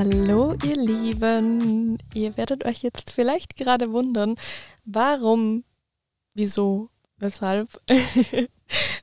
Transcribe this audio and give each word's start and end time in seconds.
Hallo 0.00 0.54
ihr 0.64 0.76
Lieben, 0.76 1.98
ihr 2.14 2.38
werdet 2.38 2.64
euch 2.64 2.82
jetzt 2.82 3.10
vielleicht 3.12 3.54
gerade 3.54 3.92
wundern, 3.92 4.36
warum, 4.86 5.62
wieso, 6.32 6.88
weshalb, 7.18 7.68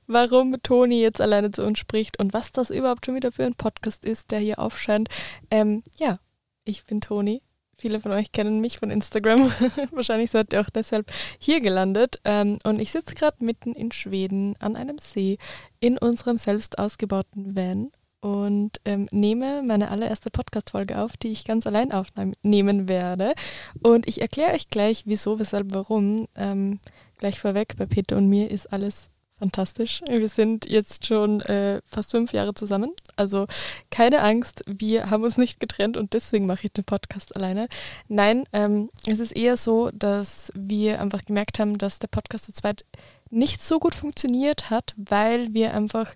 warum 0.08 0.56
Toni 0.64 1.00
jetzt 1.00 1.22
alleine 1.22 1.52
zu 1.52 1.64
uns 1.64 1.78
spricht 1.78 2.20
und 2.20 2.34
was 2.34 2.52
das 2.52 2.72
überhaupt 2.72 3.06
schon 3.06 3.14
wieder 3.14 3.32
für 3.32 3.46
ein 3.46 3.54
Podcast 3.54 4.06
ist, 4.06 4.32
der 4.32 4.40
hier 4.40 4.58
aufscheint. 4.58 5.10
Ähm, 5.52 5.84
ja, 6.00 6.16
ich 6.64 6.84
bin 6.84 7.00
Toni. 7.00 7.44
Viele 7.78 8.00
von 8.00 8.12
euch 8.12 8.32
kennen 8.32 8.60
mich 8.60 8.80
von 8.80 8.90
Instagram. 8.90 9.52
Wahrscheinlich 9.92 10.32
seid 10.32 10.52
ihr 10.52 10.62
auch 10.62 10.72
deshalb 10.72 11.12
hier 11.38 11.62
gelandet. 11.62 12.20
Ähm, 12.26 12.58
und 12.64 12.80
ich 12.80 12.92
sitze 12.92 13.14
gerade 13.14 13.46
mitten 13.46 13.74
in 13.74 13.92
Schweden 13.92 14.56
an 14.58 14.76
einem 14.76 14.98
See 14.98 15.38
in 15.80 16.00
unserem 16.00 16.38
selbst 16.38 16.80
ausgebauten 16.80 17.56
Van 17.56 17.92
und 18.22 18.80
ähm, 18.86 19.08
nehme 19.12 19.64
meine 19.64 19.90
allererste 19.92 20.30
Podcast-Folge 20.30 21.00
auf, 21.00 21.18
die 21.18 21.30
ich 21.30 21.46
ganz 21.46 21.68
allein 21.68 21.92
aufnehmen 21.92 22.88
werde. 22.88 23.34
Und 23.84 24.08
ich 24.08 24.22
erkläre 24.22 24.54
euch 24.54 24.70
gleich, 24.70 25.04
wieso, 25.06 25.40
weshalb, 25.40 25.68
warum. 25.74 26.28
Ähm, 26.36 26.80
gleich 27.18 27.40
vorweg, 27.40 27.76
bei 27.78 27.86
Peter 27.86 28.18
und 28.18 28.28
mir 28.28 28.50
ist 28.52 28.72
alles 28.72 29.10
fantastisch. 29.40 30.02
Wir 30.08 30.30
sind 30.30 30.66
jetzt 30.66 31.06
schon 31.06 31.42
äh, 31.42 31.80
fast 31.86 32.12
fünf 32.12 32.34
Jahre 32.34 32.54
zusammen. 32.54 32.92
Also 33.16 33.46
keine 33.92 34.22
Angst, 34.22 34.64
wir 34.68 35.10
haben 35.10 35.24
uns 35.24 35.38
nicht 35.38 35.60
getrennt 35.60 35.98
und 35.98 36.14
deswegen 36.14 36.48
mache 36.48 36.66
ich 36.66 36.74
den 36.74 36.86
Podcast 36.86 37.36
alleine. 37.36 37.68
Nein, 38.08 38.46
ähm, 38.52 38.90
es 39.06 39.20
ist 39.20 39.36
eher 39.36 39.58
so, 39.58 39.90
dass 39.94 40.52
wir 40.56 41.02
einfach 41.02 41.26
gemerkt 41.26 41.60
haben, 41.60 41.78
dass 41.78 42.00
der 42.00 42.08
Podcast 42.08 42.46
zu 42.46 42.54
zweit 42.54 42.86
nicht 43.30 43.62
so 43.62 43.80
gut 43.80 43.94
funktioniert 43.94 44.70
hat, 44.70 44.96
weil 44.98 45.54
wir 45.54 45.74
einfach 45.74 46.14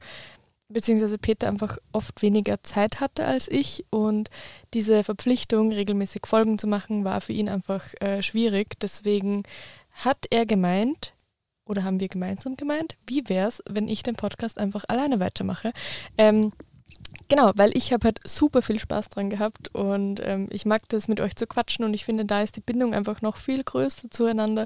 beziehungsweise 0.71 1.17
Peter 1.17 1.47
einfach 1.47 1.77
oft 1.91 2.21
weniger 2.21 2.61
Zeit 2.63 2.99
hatte 2.99 3.25
als 3.25 3.47
ich 3.47 3.85
und 3.89 4.29
diese 4.73 5.03
Verpflichtung, 5.03 5.71
regelmäßig 5.71 6.25
Folgen 6.25 6.57
zu 6.57 6.67
machen, 6.67 7.03
war 7.03 7.21
für 7.21 7.33
ihn 7.33 7.49
einfach 7.49 7.93
äh, 7.99 8.21
schwierig. 8.21 8.79
Deswegen 8.79 9.43
hat 9.91 10.25
er 10.29 10.45
gemeint, 10.45 11.13
oder 11.65 11.83
haben 11.83 11.99
wir 11.99 12.07
gemeinsam 12.07 12.57
gemeint, 12.57 12.95
wie 13.07 13.27
wäre 13.27 13.47
es, 13.47 13.63
wenn 13.69 13.87
ich 13.87 14.03
den 14.03 14.15
Podcast 14.15 14.57
einfach 14.57 14.85
alleine 14.87 15.19
weitermache? 15.19 15.73
Ähm, 16.17 16.51
Genau, 17.31 17.53
weil 17.55 17.71
ich 17.77 17.93
habe 17.93 18.07
halt 18.07 18.19
super 18.25 18.61
viel 18.61 18.77
Spaß 18.77 19.07
dran 19.07 19.29
gehabt 19.29 19.73
und 19.73 20.19
ähm, 20.21 20.47
ich 20.49 20.65
mag 20.65 20.81
das 20.89 21.07
mit 21.07 21.21
euch 21.21 21.33
zu 21.33 21.47
quatschen 21.47 21.85
und 21.85 21.93
ich 21.93 22.03
finde, 22.03 22.25
da 22.25 22.41
ist 22.41 22.57
die 22.57 22.61
Bindung 22.61 22.93
einfach 22.93 23.21
noch 23.21 23.37
viel 23.37 23.63
größer 23.63 24.11
zueinander 24.11 24.65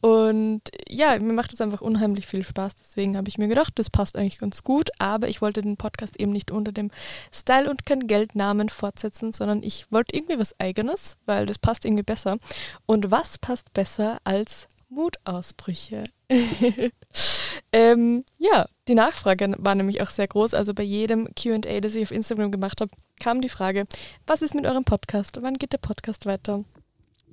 und 0.00 0.62
ja, 0.88 1.18
mir 1.18 1.34
macht 1.34 1.52
es 1.52 1.60
einfach 1.60 1.82
unheimlich 1.82 2.26
viel 2.26 2.42
Spaß. 2.42 2.76
Deswegen 2.76 3.18
habe 3.18 3.28
ich 3.28 3.36
mir 3.36 3.48
gedacht, 3.48 3.74
das 3.74 3.90
passt 3.90 4.16
eigentlich 4.16 4.38
ganz 4.38 4.64
gut, 4.64 4.88
aber 4.98 5.28
ich 5.28 5.42
wollte 5.42 5.60
den 5.60 5.76
Podcast 5.76 6.18
eben 6.18 6.32
nicht 6.32 6.50
unter 6.50 6.72
dem 6.72 6.90
Style 7.30 7.68
und 7.68 7.84
kein 7.84 8.06
Geldnamen 8.06 8.70
fortsetzen, 8.70 9.34
sondern 9.34 9.62
ich 9.62 9.84
wollte 9.92 10.16
irgendwie 10.16 10.38
was 10.38 10.58
Eigenes, 10.58 11.18
weil 11.26 11.44
das 11.44 11.58
passt 11.58 11.84
irgendwie 11.84 12.02
besser. 12.02 12.38
Und 12.86 13.10
was 13.10 13.36
passt 13.36 13.74
besser 13.74 14.20
als 14.24 14.68
Mutausbrüche? 14.88 16.04
ähm, 17.76 18.24
ja, 18.38 18.66
die 18.88 18.94
Nachfrage 18.94 19.54
war 19.58 19.74
nämlich 19.74 20.00
auch 20.00 20.08
sehr 20.08 20.26
groß. 20.26 20.54
Also 20.54 20.72
bei 20.72 20.82
jedem 20.82 21.28
QA, 21.34 21.80
das 21.82 21.94
ich 21.94 22.04
auf 22.04 22.10
Instagram 22.10 22.50
gemacht 22.50 22.80
habe, 22.80 22.90
kam 23.20 23.42
die 23.42 23.50
Frage, 23.50 23.84
was 24.26 24.40
ist 24.40 24.54
mit 24.54 24.64
eurem 24.64 24.84
Podcast? 24.84 25.42
Wann 25.42 25.58
geht 25.58 25.74
der 25.74 25.78
Podcast 25.78 26.24
weiter? 26.24 26.64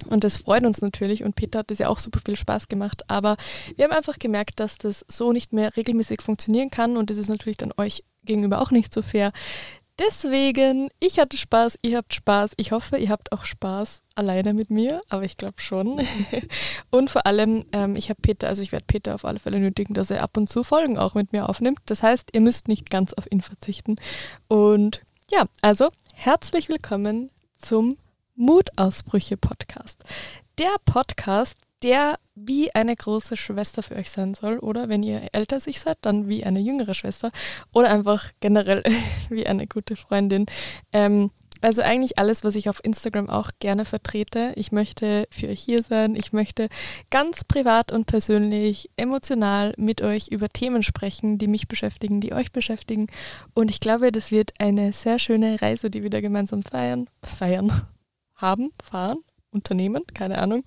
Und 0.09 0.25
das 0.25 0.35
freut 0.35 0.65
uns 0.65 0.81
natürlich 0.81 1.23
und 1.23 1.35
Peter 1.35 1.59
hat 1.59 1.71
das 1.71 1.77
ja 1.77 1.87
auch 1.87 1.99
super 1.99 2.19
viel 2.25 2.35
Spaß 2.35 2.67
gemacht. 2.67 3.03
Aber 3.09 3.37
wir 3.77 3.85
haben 3.85 3.93
einfach 3.93 4.19
gemerkt, 4.19 4.59
dass 4.59 4.77
das 4.77 5.05
so 5.07 5.31
nicht 5.31 5.53
mehr 5.53 5.77
regelmäßig 5.77 6.21
funktionieren 6.21 6.69
kann 6.69 6.97
und 6.97 7.09
das 7.09 7.17
ist 7.17 7.29
natürlich 7.29 7.57
dann 7.57 7.71
euch 7.77 8.03
gegenüber 8.25 8.61
auch 8.61 8.71
nicht 8.71 8.93
so 8.93 9.01
fair. 9.01 9.31
Deswegen, 10.05 10.89
ich 10.99 11.17
hatte 11.17 11.37
Spaß, 11.37 11.79
ihr 11.81 11.97
habt 11.97 12.13
Spaß. 12.13 12.51
Ich 12.57 12.71
hoffe, 12.71 12.97
ihr 12.97 13.09
habt 13.09 13.31
auch 13.31 13.45
Spaß 13.45 14.01
alleine 14.15 14.53
mit 14.53 14.69
mir, 14.69 15.01
aber 15.07 15.23
ich 15.23 15.37
glaube 15.37 15.61
schon. 15.61 16.01
und 16.89 17.09
vor 17.09 17.25
allem, 17.25 17.63
ähm, 17.71 17.95
ich 17.95 18.09
habe 18.09 18.21
Peter, 18.21 18.47
also 18.49 18.61
ich 18.61 18.73
werde 18.73 18.85
Peter 18.85 19.15
auf 19.15 19.23
alle 19.23 19.39
Fälle 19.39 19.59
nötigen, 19.59 19.93
dass 19.93 20.09
er 20.09 20.21
ab 20.21 20.35
und 20.35 20.49
zu 20.49 20.63
Folgen 20.63 20.97
auch 20.97 21.15
mit 21.15 21.31
mir 21.31 21.47
aufnimmt. 21.47 21.79
Das 21.85 22.03
heißt, 22.03 22.31
ihr 22.33 22.41
müsst 22.41 22.67
nicht 22.67 22.89
ganz 22.89 23.13
auf 23.13 23.31
ihn 23.31 23.41
verzichten. 23.41 23.95
Und 24.49 25.01
ja, 25.31 25.45
also 25.61 25.87
herzlich 26.13 26.67
willkommen 26.67 27.29
zum 27.57 27.97
Mutausbrüche-Podcast. 28.35 30.03
Der 30.57 30.75
Podcast, 30.85 31.57
der 31.83 32.17
wie 32.35 32.73
eine 32.73 32.95
große 32.95 33.37
Schwester 33.37 33.83
für 33.83 33.95
euch 33.95 34.09
sein 34.09 34.33
soll. 34.33 34.57
Oder 34.59 34.89
wenn 34.89 35.03
ihr 35.03 35.29
älter 35.33 35.59
sich 35.59 35.79
seid, 35.79 35.97
dann 36.01 36.27
wie 36.27 36.43
eine 36.43 36.59
jüngere 36.59 36.93
Schwester. 36.93 37.31
Oder 37.73 37.89
einfach 37.89 38.31
generell 38.39 38.83
wie 39.29 39.45
eine 39.45 39.67
gute 39.67 39.95
Freundin. 39.95 40.45
Ähm, 40.91 41.29
also 41.61 41.81
eigentlich 41.81 42.17
alles, 42.17 42.43
was 42.43 42.55
ich 42.55 42.67
auf 42.67 42.83
Instagram 42.83 43.29
auch 43.29 43.51
gerne 43.59 43.85
vertrete. 43.85 44.51
Ich 44.57 44.73
möchte 44.73 45.27
für 45.31 45.47
euch 45.47 45.61
hier 45.61 45.81
sein. 45.81 46.15
Ich 46.15 46.33
möchte 46.33 46.67
ganz 47.09 47.45
privat 47.45 47.93
und 47.93 48.05
persönlich, 48.05 48.89
emotional 48.97 49.73
mit 49.77 50.01
euch 50.01 50.27
über 50.27 50.49
Themen 50.49 50.83
sprechen, 50.83 51.37
die 51.37 51.47
mich 51.47 51.69
beschäftigen, 51.69 52.19
die 52.19 52.33
euch 52.33 52.51
beschäftigen. 52.51 53.07
Und 53.53 53.69
ich 53.69 53.79
glaube, 53.79 54.11
das 54.11 54.29
wird 54.29 54.51
eine 54.59 54.91
sehr 54.91 55.19
schöne 55.19 55.61
Reise, 55.61 55.89
die 55.89 56.03
wir 56.03 56.09
da 56.09 56.19
gemeinsam 56.19 56.63
feiern, 56.63 57.09
feiern, 57.23 57.71
haben, 58.35 58.71
fahren, 58.83 59.19
unternehmen, 59.53 60.03
keine 60.13 60.39
Ahnung. 60.39 60.63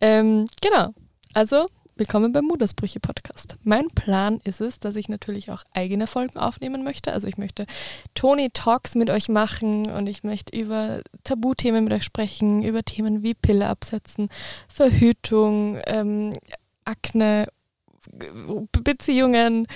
Ähm, 0.00 0.46
genau. 0.60 0.90
Also, 1.32 1.66
willkommen 1.96 2.32
beim 2.32 2.44
Muttersprüche 2.44 2.98
Podcast. 2.98 3.56
Mein 3.62 3.88
Plan 3.88 4.40
ist 4.42 4.60
es, 4.60 4.80
dass 4.80 4.96
ich 4.96 5.08
natürlich 5.08 5.50
auch 5.50 5.62
eigene 5.72 6.06
Folgen 6.06 6.38
aufnehmen 6.38 6.82
möchte. 6.82 7.12
Also 7.12 7.28
ich 7.28 7.38
möchte 7.38 7.66
Tony 8.14 8.50
Talks 8.52 8.96
mit 8.96 9.10
euch 9.10 9.28
machen 9.28 9.90
und 9.90 10.08
ich 10.08 10.24
möchte 10.24 10.56
über 10.58 11.02
Tabuthemen 11.22 11.84
mit 11.84 11.92
euch 11.92 12.04
sprechen, 12.04 12.62
über 12.62 12.82
Themen 12.82 13.22
wie 13.22 13.34
Pille 13.34 13.68
absetzen, 13.68 14.28
Verhütung, 14.68 15.78
ähm, 15.86 16.32
Akne, 16.84 17.46
Beziehungen, 18.72 19.66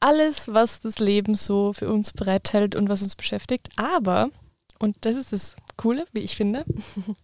alles, 0.00 0.48
was 0.48 0.80
das 0.80 0.98
Leben 0.98 1.34
so 1.34 1.72
für 1.72 1.88
uns 1.90 2.12
bereithält 2.12 2.74
und 2.74 2.88
was 2.88 3.02
uns 3.02 3.14
beschäftigt. 3.14 3.68
Aber, 3.76 4.30
und 4.78 4.96
das 5.02 5.16
ist 5.16 5.32
das 5.32 5.56
Coole, 5.76 6.06
wie 6.12 6.20
ich 6.20 6.36
finde, 6.36 6.64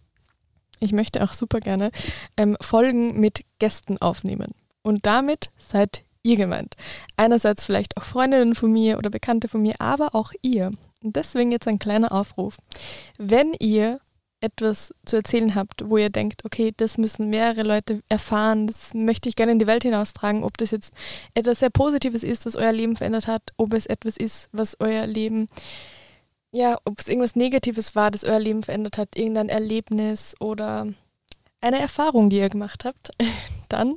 ich 0.81 0.91
möchte 0.91 1.23
auch 1.23 1.31
super 1.31 1.61
gerne 1.61 1.91
ähm, 2.35 2.57
Folgen 2.59 3.19
mit 3.19 3.45
Gästen 3.59 3.97
aufnehmen. 3.99 4.53
Und 4.81 5.05
damit 5.05 5.51
seid 5.57 6.03
ihr 6.23 6.35
gemeint. 6.35 6.75
Einerseits 7.15 7.65
vielleicht 7.65 7.95
auch 7.97 8.03
Freundinnen 8.03 8.55
von 8.55 8.71
mir 8.71 8.97
oder 8.97 9.09
Bekannte 9.09 9.47
von 9.47 9.61
mir, 9.61 9.79
aber 9.79 10.15
auch 10.15 10.33
ihr. 10.41 10.71
Und 11.03 11.15
deswegen 11.15 11.51
jetzt 11.51 11.67
ein 11.67 11.79
kleiner 11.79 12.11
Aufruf. 12.11 12.57
Wenn 13.17 13.53
ihr 13.59 13.99
etwas 14.41 14.93
zu 15.05 15.17
erzählen 15.17 15.53
habt, 15.53 15.87
wo 15.87 15.97
ihr 15.97 16.09
denkt, 16.09 16.43
okay, 16.45 16.73
das 16.75 16.97
müssen 16.97 17.29
mehrere 17.29 17.61
Leute 17.61 18.01
erfahren, 18.09 18.65
das 18.65 18.93
möchte 18.95 19.29
ich 19.29 19.35
gerne 19.35 19.51
in 19.51 19.59
die 19.59 19.67
Welt 19.67 19.83
hinaustragen, 19.83 20.43
ob 20.43 20.57
das 20.57 20.71
jetzt 20.71 20.93
etwas 21.35 21.59
sehr 21.59 21.69
Positives 21.69 22.23
ist, 22.23 22.47
das 22.47 22.55
euer 22.55 22.71
Leben 22.71 22.95
verändert 22.95 23.27
hat, 23.27 23.43
ob 23.57 23.73
es 23.73 23.85
etwas 23.85 24.17
ist, 24.17 24.49
was 24.51 24.77
euer 24.79 25.05
Leben 25.05 25.47
ja, 26.51 26.77
ob 26.85 26.99
es 26.99 27.07
irgendwas 27.07 27.35
Negatives 27.35 27.95
war, 27.95 28.11
das 28.11 28.23
euer 28.23 28.39
Leben 28.39 28.63
verändert 28.63 28.97
hat, 28.97 29.15
irgendein 29.15 29.49
Erlebnis 29.49 30.35
oder 30.39 30.87
eine 31.61 31.79
Erfahrung, 31.79 32.29
die 32.29 32.39
ihr 32.39 32.49
gemacht 32.49 32.85
habt, 32.85 33.11
dann 33.69 33.95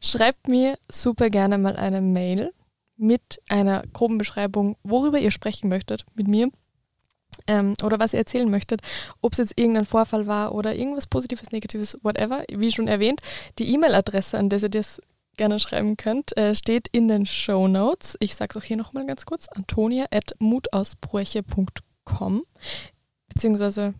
schreibt 0.00 0.48
mir 0.48 0.78
super 0.90 1.28
gerne 1.28 1.58
mal 1.58 1.76
eine 1.76 2.00
Mail 2.00 2.52
mit 2.96 3.40
einer 3.48 3.82
groben 3.92 4.18
Beschreibung, 4.18 4.76
worüber 4.82 5.18
ihr 5.18 5.30
sprechen 5.30 5.68
möchtet 5.68 6.04
mit 6.14 6.28
mir 6.28 6.48
ähm, 7.46 7.74
oder 7.82 7.98
was 7.98 8.14
ihr 8.14 8.18
erzählen 8.18 8.50
möchtet, 8.50 8.82
ob 9.20 9.32
es 9.32 9.38
jetzt 9.38 9.58
irgendein 9.58 9.86
Vorfall 9.86 10.26
war 10.26 10.54
oder 10.54 10.74
irgendwas 10.74 11.06
Positives, 11.06 11.52
Negatives, 11.52 11.98
whatever. 12.02 12.44
Wie 12.50 12.70
schon 12.70 12.88
erwähnt, 12.88 13.20
die 13.58 13.72
E-Mail-Adresse, 13.72 14.38
an 14.38 14.48
der 14.48 14.62
ihr 14.62 14.68
das 14.68 15.00
gerne 15.36 15.58
schreiben 15.58 15.96
könnt, 15.96 16.36
äh, 16.36 16.54
steht 16.54 16.88
in 16.92 17.08
den 17.08 17.26
Show 17.26 17.68
Notes. 17.68 18.16
Ich 18.20 18.34
sage 18.34 18.50
es 18.50 18.56
auch 18.62 18.64
hier 18.64 18.76
nochmal 18.76 19.06
ganz 19.06 19.24
kurz: 19.24 19.48
antonia.mutausbrüche.com 19.48 21.89
com. 22.16 22.42
Beziehungsweise, 23.28 23.94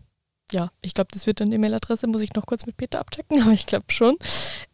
ja, 0.51 0.71
ich 0.81 0.93
glaube, 0.93 1.09
das 1.11 1.25
wird 1.25 1.39
dann 1.39 1.51
die 1.51 1.57
Mailadresse, 1.57 2.07
muss 2.07 2.21
ich 2.21 2.33
noch 2.33 2.45
kurz 2.45 2.65
mit 2.65 2.77
Peter 2.77 2.99
abchecken, 2.99 3.41
aber 3.43 3.51
ich 3.51 3.65
glaube 3.65 3.85
schon. 3.87 4.17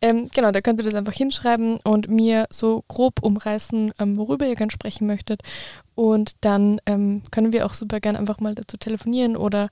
Ähm, 0.02 0.30
genau, 0.34 0.52
da 0.52 0.62
könnt 0.62 0.80
ihr 0.80 0.86
das 0.86 0.96
einfach 0.96 1.14
hinschreiben 1.14 1.80
und 1.84 2.10
mir 2.10 2.46
so 2.50 2.84
grob 2.88 3.22
umreißen, 3.22 3.94
ähm, 4.00 4.18
worüber 4.18 4.48
ihr 4.48 4.56
gerne 4.56 4.72
sprechen 4.72 5.08
möchtet. 5.08 5.42
Und 5.96 6.34
dann 6.42 6.80
ähm, 6.86 7.24
können 7.32 7.54
wir 7.54 7.66
auch 7.66 7.74
super 7.74 8.00
gerne 8.00 8.20
einfach 8.20 8.40
mal 8.40 8.56
dazu 8.56 8.78
telefonieren 8.78 9.38
oder 9.38 9.70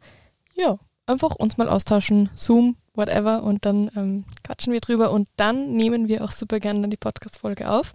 ja, 0.54 0.78
einfach 1.06 1.36
uns 1.36 1.58
mal 1.58 1.70
austauschen. 1.70 2.30
Zoom, 2.36 2.78
whatever. 2.96 3.44
Und 3.44 3.66
dann 3.66 3.92
ähm, 3.96 4.26
quatschen 4.44 4.74
wir 4.74 4.80
drüber 4.80 5.12
und 5.12 5.28
dann 5.38 5.74
nehmen 5.74 6.08
wir 6.08 6.24
auch 6.24 6.32
super 6.32 6.60
gerne 6.60 6.82
dann 6.82 6.90
die 6.90 6.98
Podcast-Folge 6.98 7.70
auf. 7.70 7.94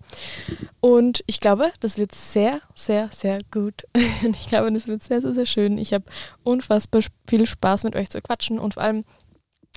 Und 0.81 1.23
ich 1.27 1.41
glaube, 1.41 1.73
das 1.81 1.99
wird 1.99 2.15
sehr, 2.15 2.61
sehr, 2.75 3.09
sehr 3.13 3.41
gut. 3.51 3.87
Und 4.23 4.37
ich 4.37 4.49
glaube, 4.49 4.73
das 4.73 4.87
wird 4.87 5.03
sehr, 5.03 5.21
sehr, 5.21 5.35
sehr 5.35 5.47
schön. 5.47 5.79
Ich 5.79 5.93
habe 5.93 6.05
unfassbar 6.43 7.03
viel 7.27 7.47
Spaß 7.47 7.85
mit 7.85 7.97
euch 7.97 8.11
zu 8.11 8.21
quatschen 8.21 8.59
und 8.59 8.75
vor 8.75 8.83
allem 8.83 9.05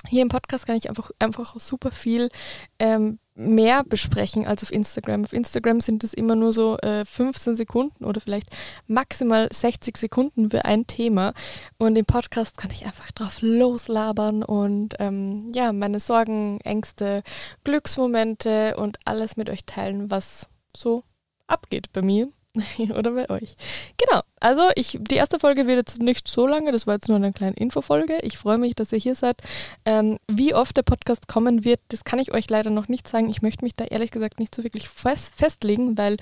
hier 0.08 0.22
im 0.22 0.28
Podcast 0.28 0.66
kann 0.66 0.76
ich 0.76 0.88
einfach, 0.88 1.10
einfach 1.18 1.58
super 1.58 1.90
viel 1.90 2.30
ähm, 2.78 3.18
mehr 3.34 3.82
besprechen 3.84 4.46
als 4.46 4.62
auf 4.62 4.72
Instagram. 4.72 5.24
Auf 5.24 5.32
Instagram 5.32 5.80
sind 5.80 6.04
es 6.04 6.14
immer 6.14 6.36
nur 6.36 6.52
so 6.52 6.76
äh, 6.78 7.04
15 7.04 7.56
Sekunden 7.56 8.04
oder 8.04 8.20
vielleicht 8.20 8.48
maximal 8.86 9.48
60 9.52 9.96
Sekunden 9.96 10.50
für 10.50 10.64
ein 10.64 10.86
Thema. 10.86 11.34
Und 11.78 11.96
im 11.96 12.04
Podcast 12.04 12.56
kann 12.56 12.70
ich 12.70 12.84
einfach 12.84 13.10
drauf 13.12 13.38
loslabern 13.40 14.42
und 14.42 14.94
ähm, 14.98 15.50
ja, 15.54 15.72
meine 15.72 16.00
Sorgen, 16.00 16.60
Ängste, 16.60 17.22
Glücksmomente 17.64 18.76
und 18.76 18.98
alles 19.04 19.36
mit 19.36 19.50
euch 19.50 19.64
teilen, 19.64 20.10
was 20.10 20.48
so 20.76 21.02
abgeht 21.46 21.92
bei 21.92 22.02
mir 22.02 22.28
oder 22.94 23.12
bei 23.12 23.28
euch. 23.30 23.56
Genau, 23.96 24.22
also 24.40 24.62
ich, 24.76 24.98
die 25.00 25.16
erste 25.16 25.38
Folge 25.38 25.66
wird 25.66 25.78
jetzt 25.78 26.00
nicht 26.00 26.28
so 26.28 26.46
lange, 26.46 26.72
das 26.72 26.86
war 26.86 26.94
jetzt 26.94 27.08
nur 27.08 27.16
eine 27.16 27.32
kleine 27.32 27.56
Infofolge. 27.56 28.18
Ich 28.22 28.38
freue 28.38 28.58
mich, 28.58 28.74
dass 28.74 28.92
ihr 28.92 28.98
hier 28.98 29.14
seid. 29.14 29.42
Ähm, 29.84 30.18
wie 30.28 30.54
oft 30.54 30.76
der 30.76 30.82
Podcast 30.82 31.26
kommen 31.28 31.64
wird, 31.64 31.80
das 31.88 32.04
kann 32.04 32.18
ich 32.18 32.32
euch 32.32 32.48
leider 32.48 32.70
noch 32.70 32.88
nicht 32.88 33.08
sagen. 33.08 33.28
Ich 33.28 33.42
möchte 33.42 33.64
mich 33.64 33.74
da 33.74 33.84
ehrlich 33.84 34.10
gesagt 34.10 34.38
nicht 34.38 34.54
so 34.54 34.62
wirklich 34.62 34.88
fest, 34.88 35.34
festlegen, 35.34 35.98
weil 35.98 36.16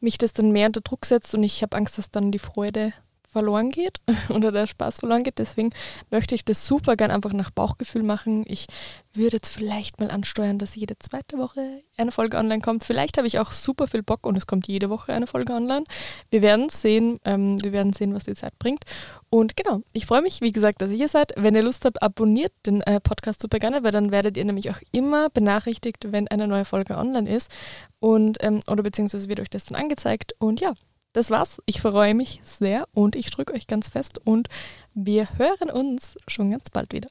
mich 0.00 0.18
das 0.18 0.32
dann 0.32 0.52
mehr 0.52 0.66
unter 0.66 0.80
Druck 0.80 1.06
setzt 1.06 1.34
und 1.34 1.42
ich 1.42 1.62
habe 1.62 1.76
Angst, 1.76 1.98
dass 1.98 2.10
dann 2.10 2.32
die 2.32 2.38
Freude 2.38 2.92
verloren 3.28 3.70
geht 3.70 4.00
oder 4.30 4.50
der 4.50 4.66
Spaß 4.66 5.00
verloren 5.00 5.22
geht. 5.22 5.38
Deswegen 5.38 5.70
möchte 6.10 6.34
ich 6.34 6.44
das 6.44 6.66
super 6.66 6.96
gern 6.96 7.10
einfach 7.10 7.32
nach 7.32 7.50
Bauchgefühl 7.50 8.02
machen. 8.02 8.44
Ich 8.46 8.66
würde 9.12 9.36
jetzt 9.36 9.50
vielleicht 9.50 10.00
mal 10.00 10.10
ansteuern, 10.10 10.58
dass 10.58 10.74
jede 10.74 10.98
zweite 10.98 11.38
Woche 11.38 11.82
eine 11.96 12.12
Folge 12.12 12.38
online 12.38 12.60
kommt. 12.60 12.84
Vielleicht 12.84 13.18
habe 13.18 13.26
ich 13.26 13.38
auch 13.38 13.52
super 13.52 13.86
viel 13.86 14.02
Bock 14.02 14.26
und 14.26 14.36
es 14.36 14.46
kommt 14.46 14.66
jede 14.68 14.90
Woche 14.90 15.12
eine 15.12 15.26
Folge 15.26 15.52
online. 15.52 15.84
Wir 16.30 16.42
werden 16.42 16.68
sehen, 16.68 17.20
ähm, 17.24 17.62
wir 17.62 17.72
werden 17.72 17.92
sehen, 17.92 18.14
was 18.14 18.24
die 18.24 18.34
Zeit 18.34 18.58
bringt. 18.58 18.84
Und 19.30 19.56
genau, 19.56 19.82
ich 19.92 20.06
freue 20.06 20.22
mich, 20.22 20.40
wie 20.40 20.52
gesagt, 20.52 20.80
dass 20.80 20.90
ihr 20.90 20.96
hier 20.96 21.08
seid. 21.08 21.32
Wenn 21.36 21.54
ihr 21.54 21.62
Lust 21.62 21.84
habt, 21.84 22.02
abonniert 22.02 22.52
den 22.64 22.80
äh, 22.82 23.00
Podcast 23.00 23.42
super 23.42 23.58
gerne, 23.58 23.82
weil 23.82 23.92
dann 23.92 24.10
werdet 24.10 24.36
ihr 24.36 24.44
nämlich 24.44 24.70
auch 24.70 24.80
immer 24.92 25.28
benachrichtigt, 25.30 26.12
wenn 26.12 26.28
eine 26.28 26.48
neue 26.48 26.64
Folge 26.64 26.96
online 26.96 27.28
ist. 27.28 27.50
Und 28.00 28.38
ähm, 28.40 28.60
oder 28.68 28.82
beziehungsweise 28.82 29.28
wird 29.28 29.40
euch 29.40 29.50
das 29.50 29.66
dann 29.66 29.78
angezeigt. 29.78 30.34
Und 30.38 30.60
ja, 30.60 30.72
das 31.18 31.30
war's. 31.30 31.60
Ich 31.66 31.80
freue 31.80 32.14
mich 32.14 32.40
sehr 32.44 32.86
und 32.92 33.16
ich 33.16 33.30
drücke 33.30 33.52
euch 33.52 33.66
ganz 33.66 33.88
fest 33.88 34.20
und 34.24 34.48
wir 34.94 35.36
hören 35.36 35.68
uns 35.70 36.16
schon 36.28 36.50
ganz 36.52 36.70
bald 36.70 36.92
wieder. 36.92 37.08